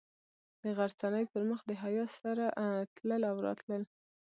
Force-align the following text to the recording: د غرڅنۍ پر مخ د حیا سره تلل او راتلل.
د 0.61 0.63
غرڅنۍ 0.77 1.25
پر 1.31 1.41
مخ 1.49 1.59
د 1.67 1.71
حیا 1.83 2.05
سره 2.19 2.45
تلل 2.95 3.21
او 3.31 3.35
راتلل. 3.45 3.83